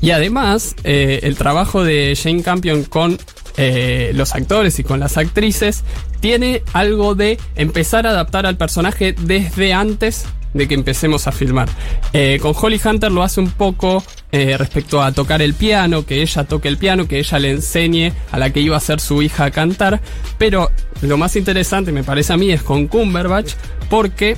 Y 0.00 0.10
además, 0.12 0.74
eh, 0.84 1.20
el 1.24 1.36
trabajo 1.36 1.84
de 1.84 2.18
Jane 2.20 2.42
Campion 2.42 2.84
con 2.84 3.18
eh, 3.58 4.10
los 4.14 4.34
actores 4.34 4.78
y 4.78 4.84
con 4.84 4.98
las 5.00 5.16
actrices 5.18 5.84
tiene 6.22 6.62
algo 6.72 7.16
de 7.16 7.36
empezar 7.56 8.06
a 8.06 8.10
adaptar 8.10 8.46
al 8.46 8.56
personaje 8.56 9.12
desde 9.12 9.74
antes 9.74 10.24
de 10.54 10.68
que 10.68 10.74
empecemos 10.74 11.26
a 11.26 11.32
filmar. 11.32 11.68
Eh, 12.12 12.38
con 12.40 12.54
Holly 12.54 12.80
Hunter 12.82 13.10
lo 13.10 13.24
hace 13.24 13.40
un 13.40 13.50
poco 13.50 14.04
eh, 14.30 14.56
respecto 14.56 15.02
a 15.02 15.10
tocar 15.10 15.42
el 15.42 15.54
piano, 15.54 16.06
que 16.06 16.22
ella 16.22 16.44
toque 16.44 16.68
el 16.68 16.78
piano, 16.78 17.08
que 17.08 17.18
ella 17.18 17.38
le 17.40 17.50
enseñe 17.50 18.12
a 18.30 18.38
la 18.38 18.50
que 18.50 18.60
iba 18.60 18.76
a 18.76 18.80
ser 18.80 19.00
su 19.00 19.20
hija 19.20 19.46
a 19.46 19.50
cantar. 19.50 20.00
Pero 20.38 20.70
lo 21.00 21.18
más 21.18 21.34
interesante, 21.34 21.90
me 21.90 22.04
parece 22.04 22.32
a 22.32 22.36
mí, 22.36 22.52
es 22.52 22.62
con 22.62 22.86
Cumberbatch, 22.86 23.54
porque 23.90 24.36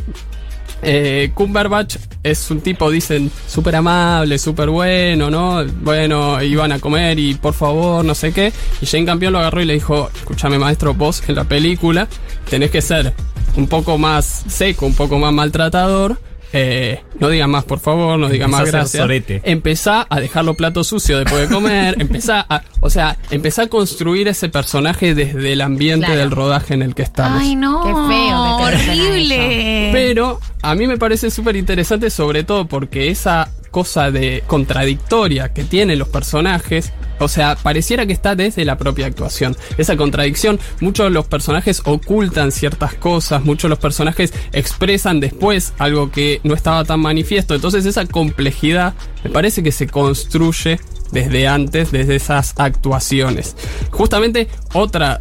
eh, 0.84 1.30
Cumberbatch 1.34 1.96
es 2.22 2.50
un 2.50 2.60
tipo, 2.60 2.90
dicen, 2.90 3.30
súper 3.46 3.76
amable, 3.76 4.38
súper 4.38 4.70
bueno, 4.70 5.30
¿no? 5.30 5.64
Bueno, 5.82 6.42
iban 6.42 6.72
a 6.72 6.78
comer 6.78 7.18
y 7.18 7.34
por 7.34 7.54
favor, 7.54 8.04
no 8.04 8.14
sé 8.14 8.32
qué. 8.32 8.52
Y 8.80 8.86
Jane 8.86 9.04
Campion 9.04 9.32
lo 9.32 9.38
agarró 9.38 9.60
y 9.60 9.64
le 9.64 9.74
dijo, 9.74 10.10
escúchame 10.14 10.58
maestro, 10.58 10.94
vos 10.94 11.22
en 11.28 11.34
la 11.34 11.44
película 11.44 12.08
tenés 12.48 12.70
que 12.70 12.82
ser 12.82 13.12
un 13.56 13.66
poco 13.68 13.98
más 13.98 14.44
seco, 14.48 14.86
un 14.86 14.94
poco 14.94 15.18
más 15.18 15.32
maltratador. 15.32 16.18
Eh, 16.56 17.02
no 17.18 17.28
diga 17.30 17.48
más, 17.48 17.64
por 17.64 17.80
favor, 17.80 18.16
no 18.16 18.28
diga 18.28 18.44
Empezá 18.44 18.62
más 18.62 18.70
gracias. 18.70 19.40
Empezá 19.42 20.06
a 20.08 20.20
dejar 20.20 20.44
los 20.44 20.54
platos 20.54 20.86
sucios 20.86 21.18
después 21.24 21.48
de 21.48 21.52
comer. 21.54 21.96
empezá 22.00 22.46
a, 22.48 22.62
o 22.80 22.88
sea, 22.90 23.18
empezá 23.32 23.62
a 23.62 23.66
construir 23.66 24.28
ese 24.28 24.48
personaje 24.48 25.16
desde 25.16 25.52
el 25.52 25.60
ambiente 25.60 26.06
Claro. 26.06 26.20
del 26.20 26.30
rodaje 26.30 26.74
en 26.74 26.82
el 26.82 26.94
que 26.94 27.02
estamos. 27.02 27.42
Ay, 27.42 27.56
no. 27.56 27.82
Qué 27.82 28.14
feo 28.14 28.56
Horrible. 28.58 29.90
Pero 29.92 30.38
a 30.62 30.76
mí 30.76 30.86
me 30.86 30.96
parece 30.96 31.30
súper 31.32 31.56
interesante 31.56 32.08
sobre 32.08 32.44
todo 32.44 32.66
porque 32.66 33.10
esa 33.10 33.50
cosa 33.72 34.12
de 34.12 34.44
contradictoria 34.46 35.52
que 35.52 35.64
tienen 35.64 35.98
los 35.98 36.06
personajes, 36.08 36.92
o 37.18 37.28
sea, 37.28 37.56
pareciera 37.56 38.06
que 38.06 38.12
está 38.12 38.34
desde 38.34 38.64
la 38.64 38.78
propia 38.78 39.06
actuación. 39.06 39.56
Esa 39.78 39.96
contradicción, 39.96 40.58
muchos 40.80 41.06
de 41.06 41.10
los 41.10 41.26
personajes 41.26 41.82
ocultan 41.84 42.52
ciertas 42.52 42.94
cosas, 42.94 43.44
muchos 43.44 43.64
de 43.64 43.70
los 43.70 43.78
personajes 43.78 44.32
expresan 44.52 45.20
después 45.20 45.72
algo 45.78 46.10
que 46.10 46.40
no 46.44 46.54
estaba 46.54 46.84
tan 46.84 47.00
manifiesto. 47.00 47.54
Entonces 47.54 47.86
esa 47.86 48.06
complejidad 48.06 48.94
me 49.22 49.30
parece 49.30 49.62
que 49.62 49.72
se 49.72 49.86
construye 49.86 50.78
desde 51.12 51.46
antes, 51.46 51.92
desde 51.92 52.16
esas 52.16 52.54
actuaciones. 52.56 53.56
Justamente 53.90 54.48
otra 54.72 55.20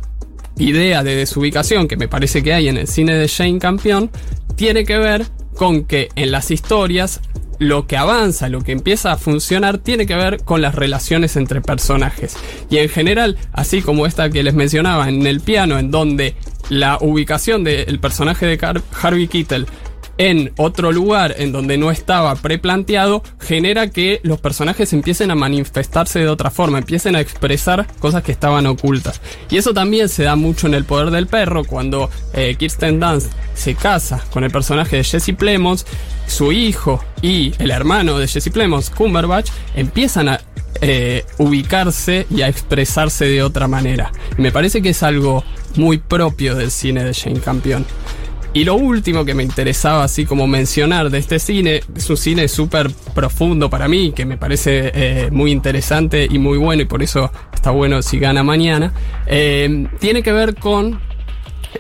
idea 0.58 1.04
de 1.04 1.16
desubicación 1.16 1.88
que 1.88 1.98
me 1.98 2.08
parece 2.08 2.44
que 2.44 2.54
hay 2.54 2.68
en 2.68 2.78
el 2.78 2.88
cine 2.88 3.16
de 3.16 3.28
Jane 3.28 3.60
Campion 3.60 4.12
tiene 4.56 4.86
que 4.86 4.98
ver 4.98 5.26
con 5.56 5.86
que 5.86 6.10
en 6.16 6.32
las 6.32 6.52
historias 6.52 7.22
lo 7.60 7.88
que 7.88 7.98
avanza, 7.98 8.50
lo 8.50 8.62
que 8.62 8.72
empieza 8.72 9.12
a 9.12 9.18
funcionar 9.18 9.78
tiene 9.78 10.06
que 10.06 10.16
ver 10.16 10.44
con 10.44 10.62
las 10.62 10.76
relaciones 10.76 11.36
entre 11.36 11.62
personajes. 11.62 12.36
Y 12.70 12.78
en 12.78 12.90
general, 12.90 13.38
así 13.54 13.82
como 13.82 14.06
esta 14.06 14.30
que 14.30 14.44
les 14.44 14.54
mencionaba 14.54 15.08
en 15.10 15.26
el 15.26 15.40
piano, 15.40 15.80
en 15.80 15.92
donde 15.92 16.36
la 16.70 16.98
ubicación 17.00 17.64
del 17.64 18.00
personaje 18.00 18.46
de 18.46 18.78
Harvey 19.02 19.28
Keitel 19.28 19.68
en 20.18 20.52
otro 20.58 20.92
lugar 20.92 21.36
en 21.38 21.52
donde 21.52 21.78
no 21.78 21.92
estaba 21.92 22.36
preplanteado, 22.36 23.24
genera 23.40 23.90
que 23.90 24.20
los 24.24 24.40
personajes 24.40 24.94
empiecen 24.94 25.32
a 25.32 25.36
manifestarse 25.36 26.20
de 26.20 26.30
otra 26.30 26.52
forma, 26.52 26.78
empiecen 26.78 27.16
a 27.16 27.22
expresar 27.22 27.88
cosas 28.00 28.24
que 28.24 28.32
estaban 28.32 28.66
ocultas. 28.68 29.22
Y 29.50 29.58
eso 29.58 29.74
también 29.74 30.10
se 30.10 30.24
da 30.24 30.36
mucho 30.36 30.68
en 30.68 30.74
El 30.76 30.86
Poder 30.86 31.12
del 31.12 31.28
Perro, 31.28 31.64
cuando 31.64 32.10
eh, 32.34 32.56
Kirsten 32.58 33.00
Dunst 33.00 33.32
se 33.54 33.76
casa 33.76 34.24
con 34.32 34.44
el 34.44 34.52
personaje 34.52 34.98
de 34.98 35.04
Jesse 35.04 35.36
Plemons, 35.38 35.86
su 36.28 36.52
hijo 36.52 37.04
y 37.22 37.54
el 37.60 37.72
hermano 37.72 38.18
de 38.18 38.28
Jesse 38.28 38.50
Plemons, 38.50 38.90
Cumberbatch, 38.90 39.50
empiezan 39.76 40.30
a 40.30 40.40
eh, 40.82 41.24
ubicarse 41.38 42.28
y 42.30 42.42
a 42.42 42.48
expresarse 42.48 43.26
de 43.26 43.42
otra 43.42 43.68
manera. 43.68 44.12
Me 44.38 44.52
parece 44.52 44.82
que 44.82 44.90
es 44.90 45.04
algo 45.04 45.44
muy 45.76 45.98
propio 45.98 46.56
del 46.56 46.72
cine 46.72 47.04
de 47.04 47.14
Jane 47.14 47.40
Campion. 47.40 47.86
Y 48.56 48.66
lo 48.66 48.76
último 48.76 49.26
que 49.26 49.34
me 49.34 49.42
interesaba 49.42 50.04
así 50.04 50.26
como 50.26 50.46
mencionar 50.46 51.10
de 51.10 51.18
este 51.18 51.40
cine, 51.40 51.82
es 51.96 52.10
un 52.10 52.18
cine 52.18 52.48
súper 52.48 52.92
profundo 53.16 53.68
para 53.68 53.88
mí, 53.88 54.12
que 54.12 54.26
me 54.26 54.38
parece 54.38 54.92
eh, 54.94 55.30
muy 55.32 55.52
interesante 55.52 56.28
y 56.30 56.38
muy 56.38 56.60
bueno 56.60 56.84
y 56.84 56.86
por 56.86 57.02
eso 57.02 57.32
está 57.52 57.72
bueno 57.72 58.04
si 58.04 58.20
gana 58.20 58.44
mañana, 58.44 58.94
eh, 59.26 59.88
tiene 60.00 60.22
que 60.22 60.32
ver 60.32 60.54
con 60.54 61.00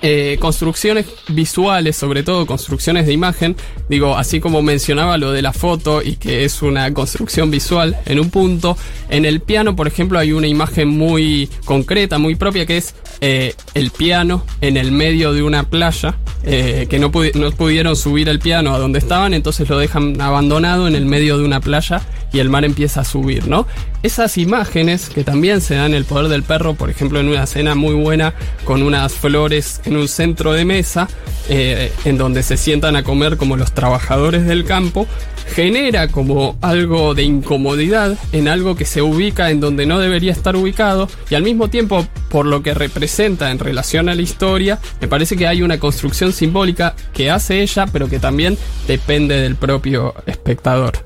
eh, 0.01 0.37
construcciones 0.39 1.05
visuales, 1.29 1.95
sobre 1.95 2.23
todo 2.23 2.45
construcciones 2.45 3.05
de 3.05 3.13
imagen. 3.13 3.55
Digo, 3.89 4.15
así 4.17 4.39
como 4.39 4.61
mencionaba 4.61 5.17
lo 5.17 5.31
de 5.31 5.41
la 5.41 5.53
foto 5.53 6.01
y 6.01 6.15
que 6.15 6.45
es 6.45 6.61
una 6.61 6.93
construcción 6.93 7.51
visual 7.51 7.97
en 8.05 8.19
un 8.19 8.29
punto, 8.29 8.77
en 9.09 9.25
el 9.25 9.41
piano, 9.41 9.75
por 9.75 9.87
ejemplo, 9.87 10.19
hay 10.19 10.31
una 10.31 10.47
imagen 10.47 10.87
muy 10.87 11.49
concreta, 11.65 12.17
muy 12.17 12.35
propia, 12.35 12.65
que 12.65 12.77
es 12.77 12.95
eh, 13.21 13.53
el 13.73 13.91
piano 13.91 14.45
en 14.61 14.77
el 14.77 14.91
medio 14.91 15.33
de 15.33 15.43
una 15.43 15.63
playa, 15.69 16.15
eh, 16.43 16.87
que 16.89 16.99
no, 16.99 17.11
no 17.35 17.51
pudieron 17.51 17.95
subir 17.95 18.29
el 18.29 18.39
piano 18.39 18.73
a 18.73 18.79
donde 18.79 18.99
estaban, 18.99 19.33
entonces 19.33 19.69
lo 19.69 19.77
dejan 19.77 20.19
abandonado 20.19 20.87
en 20.87 20.95
el 20.95 21.05
medio 21.05 21.37
de 21.37 21.45
una 21.45 21.59
playa 21.59 22.01
y 22.33 22.39
el 22.39 22.49
mar 22.49 22.65
empieza 22.65 23.01
a 23.01 23.05
subir, 23.05 23.47
¿no? 23.47 23.67
Esas 24.01 24.37
imágenes 24.37 25.07
que 25.07 25.23
también 25.23 25.61
se 25.61 25.75
dan 25.75 25.93
el 25.93 26.03
poder 26.03 26.27
del 26.27 26.43
perro, 26.43 26.73
por 26.73 26.89
ejemplo, 26.89 27.19
en 27.19 27.29
una 27.29 27.43
escena 27.43 27.75
muy 27.75 27.93
buena 27.93 28.33
con 28.65 28.83
unas 28.83 29.13
flores 29.13 29.79
en 29.85 29.95
un 29.95 30.09
centro 30.09 30.51
de 30.51 30.65
mesa, 30.65 31.07
eh, 31.47 31.91
en 32.03 32.17
donde 32.17 32.43
se 32.43 32.57
sientan 32.57 32.97
a 32.97 33.03
comer 33.03 33.37
como 33.37 33.55
los 33.55 33.71
trabajadores 33.71 34.45
del 34.45 34.65
campo, 34.65 35.07
genera 35.53 36.07
como 36.07 36.57
algo 36.61 37.13
de 37.13 37.23
incomodidad 37.23 38.17
en 38.31 38.47
algo 38.47 38.75
que 38.75 38.85
se 38.85 39.01
ubica 39.01 39.51
en 39.51 39.59
donde 39.59 39.85
no 39.85 39.99
debería 39.99 40.31
estar 40.31 40.55
ubicado 40.55 41.07
y 41.29 41.35
al 41.35 41.43
mismo 41.43 41.69
tiempo 41.69 42.05
por 42.29 42.45
lo 42.45 42.63
que 42.63 42.73
representa 42.73 43.51
en 43.51 43.59
relación 43.59 44.09
a 44.09 44.15
la 44.15 44.21
historia, 44.21 44.79
me 44.99 45.07
parece 45.07 45.37
que 45.37 45.47
hay 45.47 45.61
una 45.61 45.79
construcción 45.79 46.33
simbólica 46.33 46.95
que 47.13 47.29
hace 47.29 47.61
ella, 47.61 47.85
pero 47.91 48.09
que 48.09 48.19
también 48.19 48.57
depende 48.87 49.39
del 49.39 49.55
propio 49.55 50.15
espectador. 50.25 51.05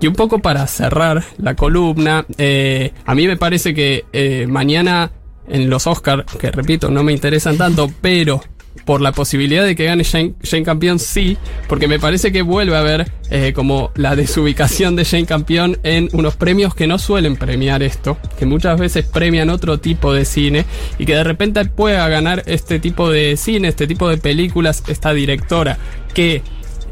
Y 0.00 0.06
un 0.06 0.14
poco 0.14 0.40
para 0.40 0.66
cerrar 0.66 1.24
la 1.38 1.54
columna, 1.54 2.26
eh, 2.36 2.92
a 3.04 3.14
mí 3.14 3.26
me 3.26 3.36
parece 3.36 3.74
que 3.74 4.04
eh, 4.12 4.46
mañana 4.48 5.12
en 5.48 5.70
los 5.70 5.86
Oscars, 5.86 6.24
que 6.38 6.50
repito, 6.50 6.90
no 6.90 7.02
me 7.02 7.12
interesan 7.12 7.56
tanto, 7.56 7.90
pero 8.00 8.42
por 8.84 9.00
la 9.00 9.12
posibilidad 9.12 9.64
de 9.64 9.76
que 9.76 9.84
gane 9.84 10.04
Jane, 10.04 10.34
Jane 10.42 10.62
Campion, 10.62 10.98
sí, 10.98 11.38
porque 11.68 11.88
me 11.88 11.98
parece 11.98 12.32
que 12.32 12.42
vuelve 12.42 12.76
a 12.76 12.80
haber 12.80 13.10
eh, 13.30 13.52
como 13.54 13.92
la 13.94 14.16
desubicación 14.16 14.96
de 14.96 15.04
Jane 15.04 15.26
Campion 15.26 15.78
en 15.84 16.08
unos 16.12 16.36
premios 16.36 16.74
que 16.74 16.86
no 16.86 16.98
suelen 16.98 17.36
premiar 17.36 17.82
esto, 17.82 18.18
que 18.38 18.46
muchas 18.46 18.78
veces 18.78 19.06
premian 19.06 19.48
otro 19.48 19.78
tipo 19.78 20.12
de 20.12 20.24
cine 20.24 20.66
y 20.98 21.06
que 21.06 21.14
de 21.14 21.24
repente 21.24 21.64
pueda 21.66 22.08
ganar 22.08 22.42
este 22.46 22.78
tipo 22.78 23.10
de 23.10 23.36
cine, 23.36 23.68
este 23.68 23.86
tipo 23.86 24.08
de 24.08 24.18
películas, 24.18 24.82
esta 24.88 25.12
directora 25.12 25.78
que 26.12 26.42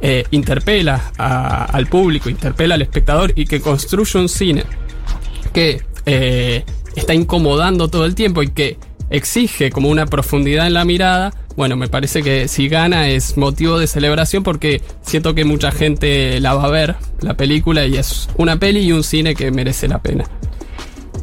eh, 0.03 0.25
interpela 0.33 1.13
al 1.17 1.87
público, 1.87 2.29
interpela 2.29 2.75
al 2.75 2.83
espectador 2.83 3.33
y 3.37 3.47
que 3.47 3.61
construye 3.61 4.19
un 4.19 4.29
cine 4.29 4.65
que 5.53 5.83
eh, 6.07 6.65
está 6.97 7.15
incomodando 7.15 7.89
todo 7.89 8.05
el 8.05 8.15
tiempo 8.15 8.43
y 8.43 8.49
que 8.49 8.79
exige 9.11 9.71
como 9.71 9.89
una 9.89 10.07
profundidad 10.07 10.67
en 10.67 10.75
la 10.75 10.85
mirada, 10.85 11.33
bueno, 11.57 11.77
me 11.77 11.89
parece 11.89 12.23
que 12.23 12.49
si 12.49 12.69
gana 12.69 13.09
es 13.09 13.37
motivo 13.37 13.79
de 13.79 13.87
celebración 13.87 14.43
porque 14.43 14.81
siento 15.03 15.35
que 15.35 15.45
mucha 15.45 15.71
gente 15.71 16.41
la 16.41 16.55
va 16.55 16.65
a 16.65 16.71
ver, 16.71 16.97
la 17.21 17.35
película, 17.35 17.87
y 17.87 17.97
es 17.97 18.29
una 18.37 18.59
peli 18.59 18.81
y 18.81 18.93
un 18.93 19.05
cine 19.05 19.35
que 19.35 19.51
merece 19.51 19.87
la 19.87 20.01
pena. 20.01 20.25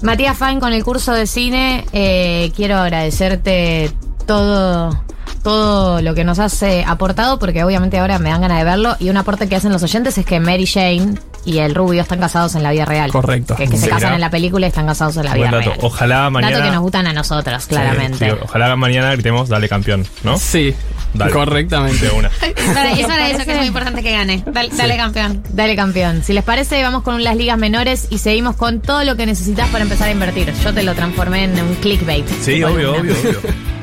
Matías 0.01 0.38
Fain 0.38 0.59
con 0.59 0.71
el 0.71 0.83
curso 0.83 1.13
de 1.13 1.27
cine, 1.27 1.86
eh, 1.91 2.51
quiero 2.55 2.77
agradecerte 2.77 3.91
todo, 4.25 5.03
todo 5.43 6.01
lo 6.01 6.13
que 6.15 6.24
nos 6.24 6.39
has 6.39 6.62
eh, 6.63 6.84
aportado, 6.88 7.39
porque 7.39 7.63
obviamente 7.63 7.98
ahora 8.00 8.19
me 8.19 8.29
dan 8.29 8.41
ganas 8.41 8.58
de 8.60 8.63
verlo. 8.63 8.96
Y 9.00 9.10
un 9.10 9.17
aporte 9.17 9.48
que 9.50 9.55
hacen 9.55 9.72
los 9.72 9.84
oyentes 9.84 10.17
es 10.17 10.25
que 10.25 10.39
Mary 10.39 10.65
Jane 10.65 11.15
y 11.46 11.60
el 11.60 11.74
rubio 11.74 12.01
están 12.01 12.19
casados 12.19 12.55
en 12.55 12.63
la 12.63 12.72
vida 12.72 12.86
real. 12.86 13.12
Correcto. 13.12 13.55
Que, 13.55 13.67
que 13.67 13.77
se 13.77 13.86
Sí, 13.86 13.89
casan 13.89 14.10
¿no? 14.10 14.15
en 14.15 14.22
la 14.22 14.29
película 14.29 14.65
y 14.67 14.69
están 14.69 14.86
casados 14.86 15.15
en 15.17 15.25
la 15.25 15.34
vida 15.34 15.50
Buen 15.50 15.60
dato. 15.62 15.69
real. 15.75 15.79
Ojalá 15.84 16.29
mañana. 16.29 16.58
Dato 16.58 16.65
que 16.69 16.72
nos 16.74 16.81
gustan 16.81 17.08
a 17.08 17.13
nosotros, 17.13 17.65
claramente. 17.65 18.29
Sí, 18.29 18.38
ojalá 18.43 18.75
mañana 18.75 19.12
gritemos 19.13 19.50
dale 19.50 19.69
campeón, 19.69 20.05
¿no? 20.24 20.38
Sí, 20.38 20.75
Dale. 21.13 21.31
correctamente. 21.31 22.05
De 22.05 22.12
una. 22.12 22.29
Dale, 22.74 23.00
es 23.01 23.05
hora 23.05 23.25
de 23.27 23.31
eso 23.31 23.46
que 23.46 23.51
es 23.53 23.58
muy 23.58 23.67
importante 23.67 24.03
que 24.03 24.12
gane. 24.12 24.43
Dale, 24.46 24.69
dale, 24.75 24.98
campeón. 24.98 25.41
Dale 25.50 25.75
campeón. 25.75 26.22
Si 26.24 26.34
les 26.34 26.43
parece, 26.43 26.84
vamos 26.84 27.01
con 27.03 27.24
las 27.24 27.36
ligas 27.36 27.58
menores 27.58 28.08
y 28.10 28.17
seguimos 28.19 28.55
con 28.55 28.79
todo 28.81 29.03
lo 29.05 29.15
que 29.15 29.25
necesitas 29.25 29.67
para 29.69 29.84
empezar 29.84 30.10
a 30.10 30.12
invertir. 30.12 30.53
Yo 30.63 30.74
te 30.74 30.84
lo 30.84 30.93
transformé 30.93 31.46
en 31.46 31.60
un 31.60 31.74
clickbait. 31.75 32.27
Sí, 32.41 32.62
obvio, 32.63 32.91
obvio, 32.96 33.13
obvio. 33.13 33.39